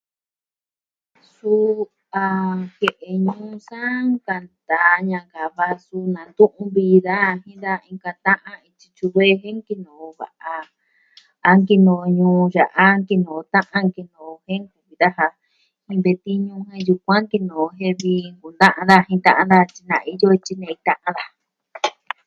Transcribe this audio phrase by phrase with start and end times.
[1.33, 1.69] Suu
[2.21, 2.23] a
[2.79, 9.25] jie'e ñuu sa nkanta ñankava su nantu'un vii daja jin da inka ta'an ityi tyuve
[9.41, 10.55] jen nkinoo va'a.
[11.47, 14.63] A nkinoo ñuu ya'a nkinoo o ta'an, jen ña'an
[15.01, 15.25] daja
[16.03, 20.13] ve'i tiñu jen yukuan nkinoo jen vii nkuta'an daja jin ta'an daja tyi na iin
[20.17, 21.33] a iyo jen tyinei ta'an daja.